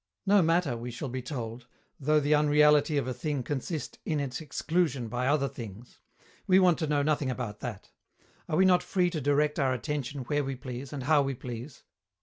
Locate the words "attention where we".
9.75-10.55